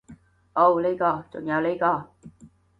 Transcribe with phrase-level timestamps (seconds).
[0.53, 2.09] 噢呢個，仲有呢個